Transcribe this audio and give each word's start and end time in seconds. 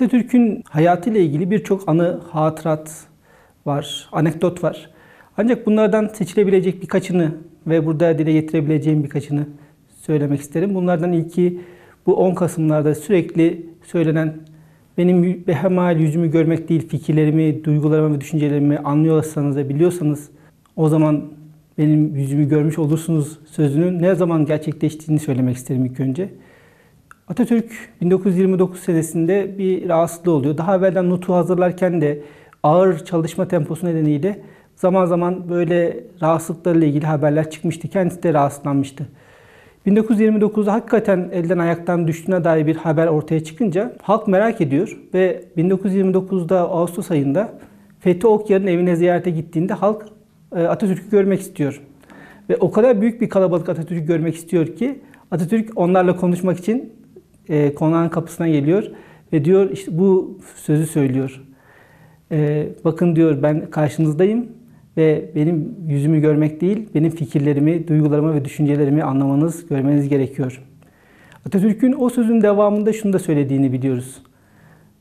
Atatürk'ün 0.00 0.62
hayatıyla 0.68 1.20
ilgili 1.20 1.50
birçok 1.50 1.88
anı, 1.88 2.20
hatırat 2.30 3.06
var, 3.66 4.08
anekdot 4.12 4.64
var. 4.64 4.90
Ancak 5.36 5.66
bunlardan 5.66 6.06
seçilebilecek 6.06 6.82
birkaçını 6.82 7.34
ve 7.66 7.86
burada 7.86 8.18
dile 8.18 8.32
getirebileceğim 8.32 9.04
birkaçını 9.04 9.46
söylemek 10.00 10.40
isterim. 10.40 10.74
Bunlardan 10.74 11.12
ilki 11.12 11.60
bu 12.06 12.14
10 12.14 12.34
Kasım'larda 12.34 12.94
sürekli 12.94 13.66
söylenen 13.84 14.36
benim 14.98 15.46
behemal 15.46 16.00
yüzümü 16.00 16.30
görmek 16.30 16.68
değil, 16.68 16.88
fikirlerimi, 16.88 17.64
duygularımı 17.64 18.14
ve 18.16 18.20
düşüncelerimi 18.20 18.78
anlıyorsanız 18.78 19.56
ve 19.56 19.68
biliyorsanız 19.68 20.30
o 20.76 20.88
zaman 20.88 21.24
benim 21.78 22.16
yüzümü 22.16 22.48
görmüş 22.48 22.78
olursunuz 22.78 23.38
sözünün 23.50 24.02
ne 24.02 24.14
zaman 24.14 24.46
gerçekleştiğini 24.46 25.20
söylemek 25.20 25.56
isterim 25.56 25.84
ilk 25.84 26.00
önce. 26.00 26.28
Atatürk 27.30 27.72
1929 28.00 28.80
senesinde 28.80 29.58
bir 29.58 29.88
rahatsızlığı 29.88 30.32
oluyor. 30.32 30.58
Daha 30.58 30.76
evvelden 30.76 31.10
notu 31.10 31.34
hazırlarken 31.34 32.00
de 32.00 32.22
ağır 32.62 33.04
çalışma 33.04 33.48
temposu 33.48 33.86
nedeniyle 33.86 34.40
zaman 34.76 35.06
zaman 35.06 35.48
böyle 35.48 36.04
rahatsızlıklarla 36.22 36.84
ilgili 36.84 37.06
haberler 37.06 37.50
çıkmıştı. 37.50 37.88
Kendisi 37.88 38.22
de 38.22 38.34
rahatsızlanmıştı. 38.34 39.06
1929'da 39.86 40.72
hakikaten 40.72 41.28
elden 41.32 41.58
ayaktan 41.58 42.08
düştüğüne 42.08 42.44
dair 42.44 42.66
bir 42.66 42.76
haber 42.76 43.06
ortaya 43.06 43.44
çıkınca 43.44 43.96
halk 44.02 44.28
merak 44.28 44.60
ediyor 44.60 45.00
ve 45.14 45.44
1929'da 45.56 46.60
Ağustos 46.60 47.10
ayında 47.10 47.52
Fethi 48.00 48.26
Okyar'ın 48.26 48.66
evine 48.66 48.96
ziyarete 48.96 49.30
gittiğinde 49.30 49.74
halk 49.74 50.06
e, 50.56 50.62
Atatürk'ü 50.62 51.10
görmek 51.10 51.40
istiyor. 51.40 51.80
Ve 52.50 52.56
o 52.56 52.70
kadar 52.70 53.00
büyük 53.00 53.20
bir 53.20 53.28
kalabalık 53.28 53.68
Atatürk'ü 53.68 54.06
görmek 54.06 54.34
istiyor 54.34 54.66
ki 54.66 55.00
Atatürk 55.30 55.78
onlarla 55.78 56.16
konuşmak 56.16 56.58
için 56.58 56.99
e, 57.50 57.74
konağın 57.74 58.08
kapısına 58.08 58.48
geliyor 58.48 58.90
ve 59.32 59.44
diyor 59.44 59.70
işte 59.70 59.98
bu 59.98 60.38
sözü 60.56 60.86
söylüyor. 60.86 61.42
E, 62.32 62.68
bakın 62.84 63.16
diyor 63.16 63.42
ben 63.42 63.70
karşınızdayım 63.70 64.46
ve 64.96 65.30
benim 65.34 65.74
yüzümü 65.88 66.20
görmek 66.20 66.60
değil, 66.60 66.88
benim 66.94 67.10
fikirlerimi, 67.10 67.88
duygularımı 67.88 68.34
ve 68.34 68.44
düşüncelerimi 68.44 69.02
anlamanız, 69.02 69.66
görmeniz 69.66 70.08
gerekiyor. 70.08 70.62
Atatürk'ün 71.46 71.94
o 71.98 72.08
sözün 72.08 72.42
devamında 72.42 72.92
şunu 72.92 73.12
da 73.12 73.18
söylediğini 73.18 73.72
biliyoruz. 73.72 74.22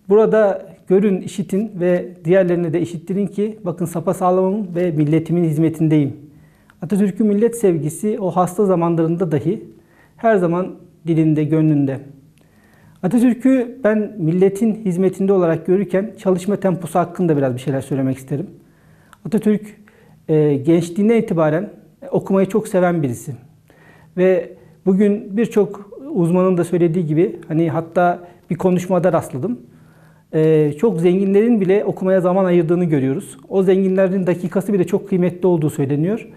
Burada 0.09 0.69
görün, 0.87 1.21
işitin 1.21 1.71
ve 1.79 2.07
diğerlerine 2.25 2.73
de 2.73 2.81
işittirin 2.81 3.27
ki 3.27 3.59
bakın 3.65 3.85
sapasağlamım 3.85 4.75
ve 4.75 4.91
milletimin 4.91 5.43
hizmetindeyim. 5.43 6.13
Atatürk'ün 6.81 7.27
millet 7.27 7.57
sevgisi 7.57 8.19
o 8.19 8.31
hasta 8.31 8.65
zamanlarında 8.65 9.31
dahi 9.31 9.63
her 10.17 10.37
zaman 10.37 10.75
dilinde, 11.07 11.43
gönlünde. 11.43 11.99
Atatürk'ü 13.03 13.79
ben 13.83 14.15
milletin 14.17 14.75
hizmetinde 14.85 15.33
olarak 15.33 15.65
görürken 15.65 16.11
çalışma 16.17 16.55
temposu 16.55 16.99
hakkında 16.99 17.37
biraz 17.37 17.55
bir 17.55 17.59
şeyler 17.59 17.81
söylemek 17.81 18.17
isterim. 18.17 18.47
Atatürk 19.25 19.61
e, 20.27 20.55
gençliğine 20.55 21.17
itibaren 21.17 21.69
okumayı 22.11 22.47
çok 22.47 22.67
seven 22.67 23.03
birisi. 23.03 23.35
Ve 24.17 24.51
bugün 24.85 25.37
birçok 25.37 25.91
uzmanın 26.11 26.57
da 26.57 26.63
söylediği 26.63 27.05
gibi 27.05 27.39
hani 27.47 27.69
hatta 27.69 28.19
bir 28.49 28.55
konuşmada 28.55 29.13
rastladım. 29.13 29.59
E, 30.33 30.71
çok 30.77 30.99
zenginlerin 30.99 31.61
bile 31.61 31.85
okumaya 31.85 32.21
zaman 32.21 32.45
ayırdığını 32.45 32.85
görüyoruz. 32.85 33.37
O 33.49 33.63
zenginlerin 33.63 34.27
dakikası 34.27 34.73
bile 34.73 34.83
çok 34.83 35.09
kıymetli 35.09 35.47
olduğu 35.47 35.69
söyleniyor. 35.69 36.27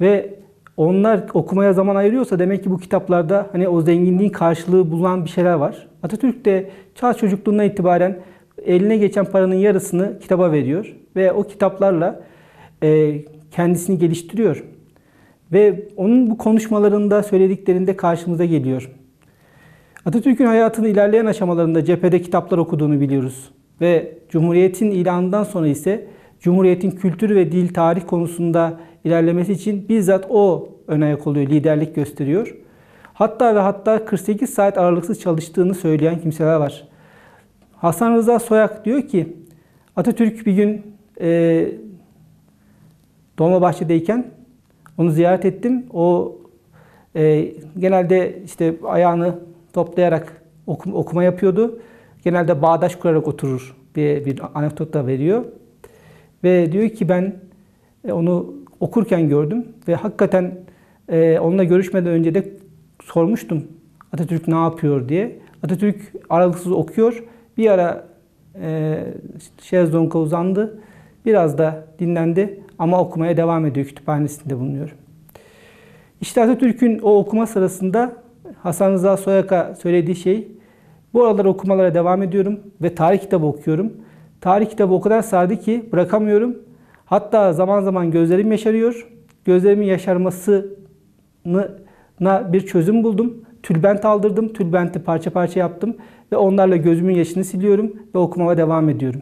Ve 0.00 0.41
onlar 0.76 1.24
okumaya 1.34 1.72
zaman 1.72 1.96
ayırıyorsa 1.96 2.38
demek 2.38 2.64
ki 2.64 2.70
bu 2.70 2.78
kitaplarda 2.78 3.46
hani 3.52 3.68
o 3.68 3.80
zenginliğin 3.80 4.30
karşılığı 4.30 4.90
bulunan 4.90 5.24
bir 5.24 5.30
şeyler 5.30 5.54
var. 5.54 5.88
Atatürk 6.02 6.44
de 6.44 6.70
çağ 6.94 7.14
çocukluğundan 7.14 7.66
itibaren 7.66 8.18
eline 8.64 8.96
geçen 8.96 9.24
paranın 9.24 9.54
yarısını 9.54 10.18
kitaba 10.18 10.52
veriyor 10.52 10.96
ve 11.16 11.32
o 11.32 11.42
kitaplarla 11.42 12.22
e, 12.82 13.14
kendisini 13.50 13.98
geliştiriyor. 13.98 14.64
Ve 15.52 15.88
onun 15.96 16.30
bu 16.30 16.38
konuşmalarında 16.38 17.22
söylediklerinde 17.22 17.96
karşımıza 17.96 18.44
geliyor. 18.44 18.90
Atatürk'ün 20.06 20.46
hayatının 20.46 20.88
ilerleyen 20.88 21.26
aşamalarında 21.26 21.84
cephede 21.84 22.22
kitaplar 22.22 22.58
okuduğunu 22.58 23.00
biliyoruz. 23.00 23.50
Ve 23.80 24.18
Cumhuriyet'in 24.28 24.90
ilanından 24.90 25.44
sonra 25.44 25.66
ise 25.66 26.06
Cumhuriyet'in 26.42 26.90
kültür 26.90 27.34
ve 27.36 27.52
dil 27.52 27.74
tarih 27.74 28.06
konusunda 28.06 28.80
ilerlemesi 29.04 29.52
için 29.52 29.88
bizzat 29.88 30.26
o 30.30 30.68
ön 30.86 31.00
ayak 31.00 31.26
oluyor, 31.26 31.46
liderlik 31.46 31.94
gösteriyor. 31.94 32.56
Hatta 33.14 33.54
ve 33.54 33.58
hatta 33.58 34.04
48 34.04 34.50
saat 34.50 34.78
aralıksız 34.78 35.20
çalıştığını 35.20 35.74
söyleyen 35.74 36.20
kimseler 36.20 36.56
var. 36.56 36.88
Hasan 37.76 38.14
Rıza 38.14 38.38
Soyak 38.38 38.84
diyor 38.84 39.02
ki 39.02 39.36
Atatürk 39.96 40.46
bir 40.46 40.52
gün 40.52 40.82
e, 41.20 41.68
Dolmabahçe'deyken 43.38 44.26
onu 44.98 45.10
ziyaret 45.10 45.44
ettim. 45.44 45.86
O 45.92 46.36
e, 47.16 47.52
genelde 47.78 48.42
işte 48.44 48.74
ayağını 48.84 49.38
toplayarak 49.72 50.42
okum, 50.66 50.94
okuma 50.94 51.24
yapıyordu. 51.24 51.78
Genelde 52.24 52.62
bağdaş 52.62 52.96
kurarak 52.96 53.28
oturur 53.28 53.76
diye 53.94 54.24
bir 54.24 54.42
anekdot 54.54 54.92
da 54.92 55.06
veriyor. 55.06 55.44
Ve 56.44 56.72
diyor 56.72 56.88
ki 56.88 57.08
ben 57.08 57.34
e, 58.08 58.12
onu 58.12 58.54
okurken 58.80 59.28
gördüm 59.28 59.66
ve 59.88 59.94
hakikaten 59.94 60.52
e, 61.08 61.38
onunla 61.38 61.64
görüşmeden 61.64 62.12
önce 62.12 62.34
de 62.34 62.52
sormuştum 63.02 63.64
Atatürk 64.12 64.48
ne 64.48 64.54
yapıyor 64.54 65.08
diye. 65.08 65.38
Atatürk 65.62 66.12
aralıksız 66.30 66.72
okuyor. 66.72 67.24
Bir 67.56 67.70
ara 67.70 68.06
e, 68.60 68.98
şezlonga 69.62 70.18
uzandı. 70.18 70.78
Biraz 71.26 71.58
da 71.58 71.86
dinlendi 71.98 72.60
ama 72.78 73.00
okumaya 73.00 73.36
devam 73.36 73.66
ediyor. 73.66 73.86
Kütüphanesinde 73.86 74.58
bulunuyor. 74.58 74.96
İşte 76.20 76.42
Atatürk'ün 76.42 76.98
o 76.98 77.18
okuma 77.18 77.46
sırasında 77.46 78.12
Hasan 78.62 78.92
Rıza 78.92 79.16
Soyak'a 79.16 79.74
söylediği 79.74 80.16
şey 80.16 80.48
bu 81.14 81.24
aralar 81.24 81.44
okumalara 81.44 81.94
devam 81.94 82.22
ediyorum 82.22 82.60
ve 82.82 82.94
tarih 82.94 83.20
kitabı 83.20 83.46
okuyorum. 83.46 83.92
Tarih 84.42 84.70
kitabı 84.70 84.94
o 84.94 85.00
kadar 85.00 85.22
sardı 85.22 85.56
ki 85.56 85.88
bırakamıyorum. 85.92 86.56
Hatta 87.04 87.52
zaman 87.52 87.82
zaman 87.82 88.10
gözlerim 88.10 88.52
yaşarıyor. 88.52 89.08
Gözlerimin 89.44 89.86
yaşarmasına 89.86 90.64
bir 92.52 92.66
çözüm 92.66 93.04
buldum. 93.04 93.44
Tülbent 93.62 94.04
aldırdım. 94.04 94.52
Tülbenti 94.52 94.98
parça 94.98 95.30
parça 95.30 95.60
yaptım. 95.60 95.96
Ve 96.32 96.36
onlarla 96.36 96.76
gözümün 96.76 97.14
yaşını 97.14 97.44
siliyorum 97.44 97.92
ve 98.14 98.18
okumama 98.18 98.56
devam 98.56 98.88
ediyorum. 98.88 99.20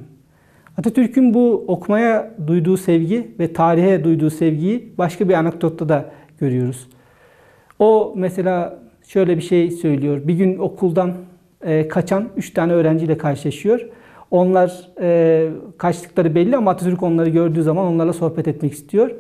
Atatürk'ün 0.79 1.35
bu 1.35 1.65
okumaya 1.69 2.35
duyduğu 2.47 2.77
sevgi 2.77 3.35
ve 3.39 3.53
tarihe 3.53 4.05
duyduğu 4.05 4.31
sevgiyi 4.31 4.93
başka 4.99 5.29
bir 5.29 5.35
anekdotta 5.35 5.89
da 5.89 6.11
görüyoruz. 6.39 6.89
O 7.79 8.15
mesela 8.17 8.79
şöyle 9.07 9.37
bir 9.37 9.43
şey 9.43 9.71
söylüyor. 9.71 10.21
Bir 10.25 10.35
gün 10.35 10.59
okuldan 10.59 11.13
e, 11.63 11.89
kaçan 11.89 12.29
3 12.37 12.51
tane 12.51 12.73
öğrenciyle 12.73 13.19
karşılaşıyor. 13.19 13.81
Onlar 14.31 14.89
e, 15.01 15.49
kaçtıkları 15.79 16.35
belli 16.35 16.57
ama 16.57 16.71
Atatürk 16.71 17.03
onları 17.03 17.31
gördüğü 17.31 17.63
zaman 17.63 17.87
onlarla 17.87 18.13
sohbet 18.13 18.49
etmek 18.49 18.73
istiyor. 18.73 19.11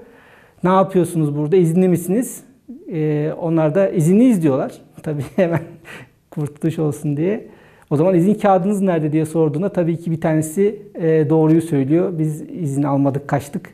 Ne 0.65 0.71
yapıyorsunuz 0.71 1.37
burada? 1.37 1.57
İzinli 1.57 1.89
misiniz? 1.89 2.45
E, 2.93 3.33
onlar 3.41 3.75
da 3.75 3.89
izinliyiz 3.89 4.43
diyorlar. 4.43 4.73
Tabii 5.03 5.25
hemen 5.37 5.61
kurtuluş 6.31 6.79
olsun 6.79 7.17
diye. 7.17 7.49
O 7.91 7.97
zaman 7.97 8.15
izin 8.15 8.35
kağıdınız 8.35 8.81
nerede 8.81 9.13
diye 9.13 9.27
sorduğunda 9.27 9.69
tabii 9.69 9.97
ki 9.97 10.11
bir 10.11 10.21
tanesi 10.21 10.83
e, 10.95 11.31
doğruyu 11.31 11.63
söylüyor. 11.63 12.19
Biz 12.19 12.43
izin 12.43 12.83
almadık, 12.83 13.29
kaçtık. 13.29 13.71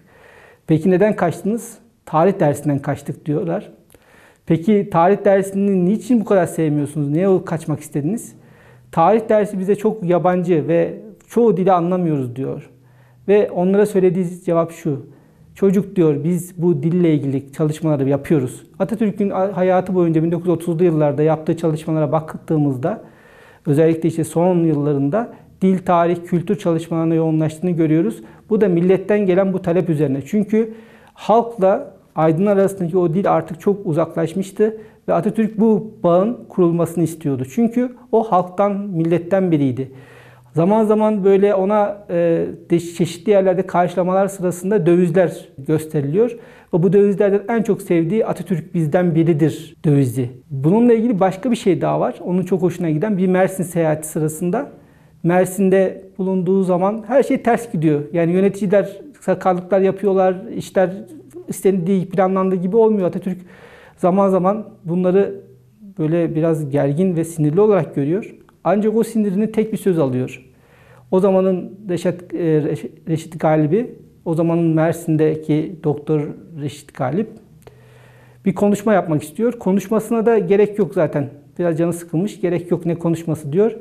Peki 0.67 0.91
neden 0.91 1.17
kaçtınız? 1.17 1.79
Tarih 2.07 2.41
dersinden 2.41 2.79
kaçtık 2.79 3.27
diyorlar. 3.27 3.73
Peki 4.47 4.89
tarih 4.93 5.25
dersini 5.25 5.84
niçin 5.84 6.21
bu 6.21 6.25
kadar 6.25 6.47
sevmiyorsunuz? 6.47 7.09
Niye 7.09 7.45
kaçmak 7.45 7.81
istediniz? 7.81 8.34
Tarih 8.93 9.28
dersi 9.28 9.59
bize 9.59 9.75
çok 9.75 10.05
yabancı 10.05 10.69
ve 10.69 11.06
çoğu 11.27 11.57
dili 11.57 11.73
anlamıyoruz 11.73 12.37
diyor. 12.37 12.71
Ve 13.28 13.51
onlara 13.51 13.87
söylediği 13.87 14.27
cevap 14.45 14.73
şu. 14.73 15.07
Çocuk 15.55 15.97
diyor 15.97 16.25
biz 16.25 16.63
bu 16.63 16.83
dille 16.83 17.15
ilgili 17.15 17.53
çalışmaları 17.53 18.09
yapıyoruz. 18.09 18.63
Atatürk'ün 18.78 19.31
hayatı 19.31 19.95
boyunca 19.95 20.21
1930'lu 20.21 20.84
yıllarda 20.84 21.23
yaptığı 21.23 21.57
çalışmalara 21.57 22.13
baktığımızda 22.13 23.03
özellikle 23.67 24.09
işte 24.09 24.25
son 24.25 24.65
yıllarında 24.65 25.33
dil, 25.63 25.78
tarih, 25.78 26.17
kültür 26.25 26.59
çalışmalarına 26.59 27.15
yoğunlaştığını 27.15 27.71
görüyoruz. 27.71 28.22
Bu 28.51 28.61
da 28.61 28.69
milletten 28.69 29.27
gelen 29.27 29.53
bu 29.53 29.63
talep 29.63 29.91
üzerine. 29.91 30.22
Çünkü 30.27 30.75
halkla 31.15 31.95
aydın 32.17 32.47
arasındaki 32.47 32.99
o 32.99 33.15
dil 33.15 33.33
artık 33.33 33.61
çok 33.61 33.87
uzaklaşmıştı 33.87 34.77
ve 35.09 35.15
Atatürk 35.15 35.61
bu 35.61 35.91
bağın 36.03 36.39
kurulmasını 36.49 37.05
istiyordu. 37.05 37.45
Çünkü 37.55 37.97
o 38.13 38.22
halktan, 38.22 38.72
milletten 38.72 39.51
biriydi. 39.51 39.91
Zaman 40.57 40.85
zaman 40.85 41.25
böyle 41.25 41.55
ona 41.55 42.07
e, 42.11 42.47
çeşitli 42.71 43.31
yerlerde 43.31 43.67
karşılamalar 43.67 44.29
sırasında 44.29 44.87
dövizler 44.87 45.49
gösteriliyor. 45.59 46.31
Ve 46.75 46.83
bu 46.83 46.93
dövizlerden 46.93 47.43
en 47.49 47.63
çok 47.63 47.83
sevdiği 47.83 48.27
Atatürk 48.27 48.75
bizden 48.75 49.15
biridir 49.15 49.77
dövizi. 49.85 50.31
Bununla 50.51 50.93
ilgili 50.93 51.21
başka 51.21 51.51
bir 51.51 51.57
şey 51.57 51.81
daha 51.81 52.01
var. 52.01 52.15
Onun 52.21 52.43
çok 52.43 52.63
hoşuna 52.63 52.91
giden 52.91 53.19
bir 53.19 53.27
Mersin 53.27 53.63
seyahati 53.63 54.09
sırasında 54.09 54.71
Mersin'de 55.23 56.03
bulunduğu 56.19 56.63
zaman 56.63 57.05
her 57.07 57.23
şey 57.23 57.43
ters 57.43 57.73
gidiyor. 57.73 58.01
Yani 58.13 58.33
yöneticiler 58.33 58.97
sakarlıklar 59.21 59.81
yapıyorlar, 59.81 60.37
işler 60.57 60.91
istendiği 61.49 62.09
planlandığı 62.09 62.57
gibi 62.57 62.77
olmuyor. 62.77 63.09
Atatürk 63.09 63.39
zaman 63.97 64.29
zaman 64.29 64.67
bunları 64.85 65.41
böyle 65.99 66.35
biraz 66.35 66.71
gergin 66.71 67.17
ve 67.17 67.25
sinirli 67.25 67.61
olarak 67.61 67.95
görüyor. 67.95 68.35
Ancak 68.68 68.97
o 68.97 69.04
sinirini 69.04 69.53
tek 69.53 69.72
bir 69.72 69.78
söz 69.78 69.98
alıyor. 69.98 70.45
O 71.10 71.21
zamanın 71.21 71.78
Reşat, 71.89 72.34
e, 72.34 72.39
Reş- 72.39 72.91
Reşit 73.09 73.41
Galibi, 73.41 73.95
o 74.24 74.34
zamanın 74.34 74.65
Mersin'deki 74.65 75.77
doktor 75.84 76.28
Reşit 76.60 76.95
Galip 76.95 77.28
bir 78.45 78.54
konuşma 78.54 78.95
yapmak 78.95 79.22
istiyor. 79.22 79.53
Konuşmasına 79.53 80.27
da 80.27 80.39
gerek 80.39 80.78
yok 80.78 80.95
zaten. 80.95 81.30
Biraz 81.59 81.78
canı 81.78 81.92
sıkılmış. 81.92 82.41
Gerek 82.41 82.71
yok 82.71 82.86
ne 82.86 82.95
konuşması 82.95 83.53
diyor. 83.53 83.72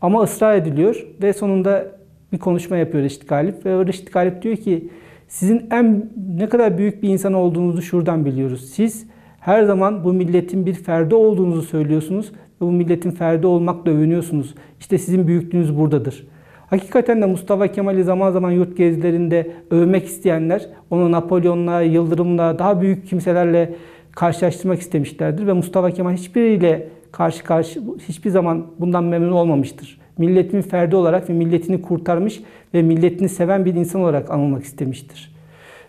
Ama 0.00 0.22
ısrar 0.22 0.56
ediliyor 0.56 1.06
ve 1.22 1.32
sonunda 1.32 1.86
bir 2.32 2.38
konuşma 2.38 2.76
yapıyor 2.76 3.04
Reşit 3.04 3.28
Galip. 3.28 3.66
Ve 3.66 3.86
Reşit 3.86 4.12
Galip 4.12 4.42
diyor 4.42 4.56
ki 4.56 4.88
sizin 5.28 5.66
en 5.70 6.10
ne 6.38 6.48
kadar 6.48 6.78
büyük 6.78 7.02
bir 7.02 7.08
insan 7.08 7.32
olduğunuzu 7.32 7.82
şuradan 7.82 8.24
biliyoruz. 8.24 8.70
Siz 8.70 9.06
her 9.46 9.64
zaman 9.64 10.04
bu 10.04 10.12
milletin 10.12 10.66
bir 10.66 10.74
ferdi 10.74 11.14
olduğunuzu 11.14 11.62
söylüyorsunuz 11.62 12.32
ve 12.32 12.60
bu 12.60 12.72
milletin 12.72 13.10
ferdi 13.10 13.46
olmakla 13.46 13.90
övünüyorsunuz. 13.90 14.54
İşte 14.80 14.98
sizin 14.98 15.26
büyüklüğünüz 15.26 15.78
buradadır. 15.78 16.26
Hakikaten 16.70 17.22
de 17.22 17.26
Mustafa 17.26 17.68
Kemal'i 17.68 18.04
zaman 18.04 18.30
zaman 18.30 18.50
yurt 18.50 18.76
gezilerinde 18.76 19.50
övmek 19.70 20.04
isteyenler 20.04 20.66
onu 20.90 21.12
Napolyon'la, 21.12 21.80
Yıldırım'la, 21.80 22.58
daha 22.58 22.80
büyük 22.80 23.08
kimselerle 23.08 23.74
karşılaştırmak 24.12 24.80
istemişlerdir 24.80 25.46
ve 25.46 25.52
Mustafa 25.52 25.90
Kemal 25.90 26.12
hiçbiriyle 26.12 26.88
karşı 27.12 27.44
karşı 27.44 27.82
hiçbir 28.08 28.30
zaman 28.30 28.66
bundan 28.78 29.04
memnun 29.04 29.32
olmamıştır. 29.32 29.98
Milletin 30.18 30.62
ferdi 30.62 30.96
olarak 30.96 31.30
ve 31.30 31.32
milletini 31.32 31.82
kurtarmış 31.82 32.40
ve 32.74 32.82
milletini 32.82 33.28
seven 33.28 33.64
bir 33.64 33.74
insan 33.74 34.02
olarak 34.02 34.30
anılmak 34.30 34.64
istemiştir. 34.64 35.36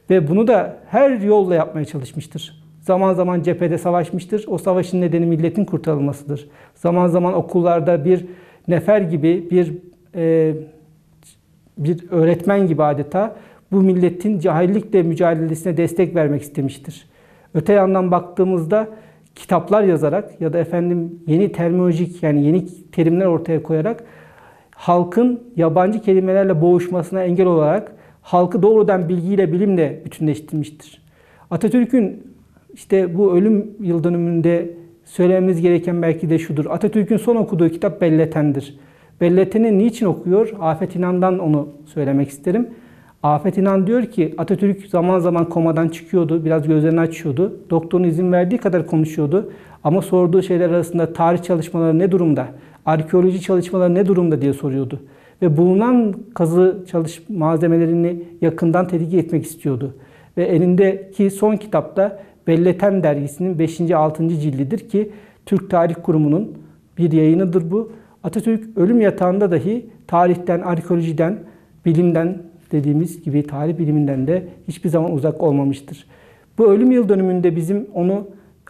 Ve 0.10 0.28
bunu 0.28 0.48
da 0.48 0.78
her 0.90 1.20
yolla 1.20 1.56
yapmaya 1.56 1.86
çalışmıştır. 1.86 2.57
Zaman 2.88 3.14
zaman 3.14 3.42
cephede 3.42 3.78
savaşmıştır. 3.78 4.46
O 4.48 4.58
savaşın 4.58 5.02
nedeni 5.02 5.26
milletin 5.26 5.66
kurtarılmasıdır. 5.66 6.50
Zaman 6.76 7.08
zaman 7.08 7.34
okullarda 7.34 8.06
bir 8.06 8.26
nefer 8.68 9.02
gibi, 9.02 9.48
bir 9.52 9.74
e, 10.16 10.54
bir 11.78 12.12
öğretmen 12.12 12.68
gibi 12.68 12.84
adeta 12.84 13.36
bu 13.72 13.82
milletin 13.82 14.40
cahillikle 14.40 15.04
mücadelesine 15.04 15.78
destek 15.78 16.16
vermek 16.16 16.42
istemiştir. 16.42 17.08
Öte 17.54 17.74
yandan 17.74 18.12
baktığımızda 18.12 18.88
kitaplar 19.36 19.84
yazarak 19.84 20.42
ya 20.42 20.54
da 20.54 20.60
efendim 20.60 21.20
yeni 21.28 21.52
terminolojik 21.52 22.24
yani 22.24 22.46
yeni 22.46 22.66
terimler 22.92 23.26
ortaya 23.26 23.64
koyarak 23.64 24.04
halkın 24.72 25.44
yabancı 25.56 26.02
kelimelerle 26.02 26.62
boğuşmasına 26.62 27.24
engel 27.24 27.46
olarak 27.46 27.92
halkı 28.22 28.62
doğrudan 28.62 29.10
bilgiyle 29.10 29.54
bilimle 29.54 30.02
bütünleştirmiştir. 30.06 31.02
Atatürk'ün 31.52 32.37
işte 32.78 33.18
bu 33.18 33.34
ölüm 33.34 33.72
yıl 33.80 34.04
dönümünde 34.04 34.70
söylememiz 35.06 35.62
gereken 35.62 36.02
belki 36.02 36.30
de 36.30 36.40
şudur. 36.40 36.66
Atatürk'ün 36.66 37.18
son 37.18 37.36
okuduğu 37.36 37.70
kitap 37.70 38.02
Belleten'dir. 38.02 38.80
Belleten'i 39.22 39.78
niçin 39.78 40.06
okuyor? 40.06 40.54
Afet 40.60 40.96
İnan'dan 40.96 41.40
onu 41.40 41.68
söylemek 41.86 42.30
isterim. 42.30 42.68
Afet 43.24 43.58
İnan 43.58 43.88
diyor 43.88 44.06
ki 44.06 44.34
Atatürk 44.38 44.86
zaman 44.86 45.20
zaman 45.20 45.50
komadan 45.50 45.88
çıkıyordu, 45.88 46.46
biraz 46.46 46.68
gözlerini 46.68 47.00
açıyordu. 47.00 47.60
Doktorun 47.70 48.04
izin 48.04 48.32
verdiği 48.32 48.58
kadar 48.58 48.88
konuşuyordu. 48.88 49.52
Ama 49.84 50.02
sorduğu 50.02 50.42
şeyler 50.42 50.70
arasında 50.70 51.14
tarih 51.14 51.44
çalışmaları 51.44 52.00
ne 52.00 52.12
durumda, 52.12 52.48
arkeoloji 52.86 53.42
çalışmaları 53.42 53.96
ne 53.96 54.06
durumda 54.06 54.42
diye 54.42 54.54
soruyordu. 54.54 55.00
Ve 55.42 55.58
bulunan 55.58 56.16
kazı 56.34 56.86
çalış 56.92 57.22
malzemelerini 57.30 58.24
yakından 58.42 58.88
tetkik 58.88 59.14
etmek 59.14 59.46
istiyordu. 59.46 59.96
Ve 60.38 60.44
elindeki 60.44 61.32
son 61.32 61.56
kitapta 61.56 62.20
Belleten 62.48 63.04
dergisinin 63.04 63.60
5. 63.60 63.92
6. 63.92 64.30
cildidir 64.30 64.90
ki 64.90 65.12
Türk 65.46 65.70
Tarih 65.70 65.96
Kurumu'nun 66.04 66.58
bir 66.98 67.12
yayınıdır 67.12 67.72
bu. 67.72 67.92
Atatürk 68.24 68.78
ölüm 68.78 69.02
yatağında 69.02 69.52
dahi 69.52 69.90
tarihten, 70.08 70.62
arkeolojiden, 70.62 71.40
bilimden 71.86 72.38
dediğimiz 72.72 73.24
gibi 73.24 73.48
tarih 73.48 73.78
biliminden 73.78 74.28
de 74.28 74.48
hiçbir 74.68 74.90
zaman 74.90 75.14
uzak 75.14 75.42
olmamıştır. 75.42 76.08
Bu 76.58 76.72
ölüm 76.72 76.92
yıl 76.92 77.10
dönümünde 77.10 77.56
bizim 77.56 77.88
onu 77.94 78.28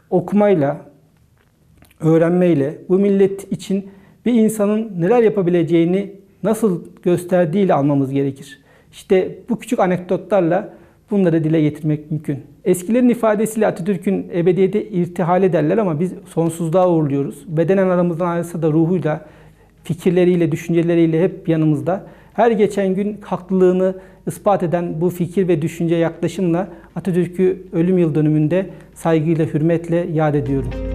okumayla, 0.09 0.81
öğrenmeyle, 1.99 2.77
bu 2.89 2.99
millet 2.99 3.51
için 3.51 3.89
bir 4.25 4.33
insanın 4.33 4.91
neler 4.99 5.23
yapabileceğini 5.23 6.11
nasıl 6.43 6.83
gösterdiğiyle 7.03 7.73
almamız 7.73 8.11
gerekir. 8.11 8.61
İşte 8.91 9.39
bu 9.49 9.59
küçük 9.59 9.79
anekdotlarla 9.79 10.73
bunları 11.11 11.43
dile 11.43 11.61
getirmek 11.61 12.11
mümkün. 12.11 12.39
Eskilerin 12.65 13.09
ifadesiyle 13.09 13.67
Atatürk'ün 13.67 14.29
ebediyete 14.33 14.83
irtihal 14.83 15.43
ederler 15.43 15.77
ama 15.77 15.99
biz 15.99 16.13
sonsuzluğa 16.25 16.89
uğurluyoruz. 16.89 17.57
Bedenen 17.57 17.87
aramızdan 17.87 18.27
ayrılsa 18.27 18.61
da 18.61 18.71
ruhuyla, 18.71 19.25
fikirleriyle, 19.83 20.51
düşünceleriyle 20.51 21.23
hep 21.23 21.49
yanımızda. 21.49 22.07
Her 22.33 22.51
geçen 22.51 22.95
gün 22.95 23.17
haklılığını 23.21 23.95
ispat 24.27 24.63
eden 24.63 25.01
bu 25.01 25.09
fikir 25.09 25.47
ve 25.47 25.61
düşünce 25.61 25.95
yaklaşımla 25.95 26.67
Atatürk'ü 26.95 27.63
ölüm 27.71 27.97
yıl 27.97 28.15
dönümünde 28.15 28.69
saygıyla, 28.93 29.45
hürmetle 29.45 30.07
yad 30.13 30.33
ediyorum. 30.33 30.86